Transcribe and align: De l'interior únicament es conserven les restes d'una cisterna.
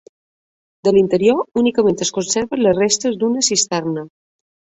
De 0.87 0.93
l'interior 0.95 1.43
únicament 1.63 1.99
es 2.07 2.13
conserven 2.15 2.63
les 2.67 2.75
restes 2.79 3.21
d'una 3.21 3.45
cisterna. 3.51 4.07